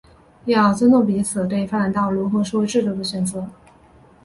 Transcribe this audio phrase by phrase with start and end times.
[0.45, 3.47] 要尊重彼此对发展道路和社会制度的选择